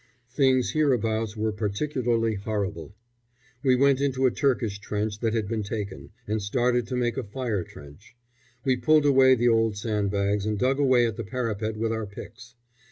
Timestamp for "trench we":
7.63-8.77